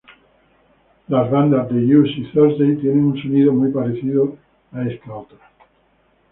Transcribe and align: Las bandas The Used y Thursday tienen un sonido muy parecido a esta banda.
Las 1.09 1.29
bandas 1.29 1.67
The 1.69 1.75
Used 1.75 2.17
y 2.17 2.31
Thursday 2.31 2.75
tienen 2.77 3.05
un 3.05 3.21
sonido 3.21 3.53
muy 3.53 3.71
parecido 3.71 4.35
a 4.71 4.87
esta 4.89 5.11
banda. 5.11 5.35